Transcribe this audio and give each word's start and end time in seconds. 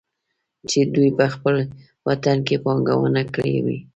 چې 0.69 0.79
دوي 0.93 1.09
په 1.17 1.25
خپل 1.33 1.55
وطن 2.07 2.37
کې 2.47 2.55
پانګونه 2.63 3.21
کړى 3.33 3.57
وى. 3.65 3.77